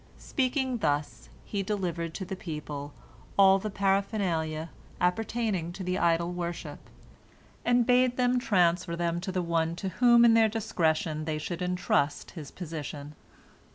Speaking 0.17 0.79
thus, 0.79 1.29
he 1.45 1.61
delivered 1.61 2.15
to 2.15 2.25
the 2.25 2.35
people 2.35 2.91
all 3.37 3.59
the 3.59 3.69
paraphernalia 3.69 4.71
appertaining 4.99 5.71
to 5.73 5.83
the 5.83 5.99
idol 5.99 6.31
worship, 6.31 6.79
and 7.63 7.85
bade 7.85 8.17
them 8.17 8.39
transfer 8.39 8.95
them 8.95 9.21
to 9.21 9.31
the 9.31 9.43
one 9.43 9.75
to 9.75 9.89
whom 9.89 10.25
in 10.25 10.33
their 10.33 10.49
discretion 10.49 11.25
they 11.25 11.37
should 11.37 11.61
entrust 11.61 12.31
his 12.31 12.49
position. 12.49 13.13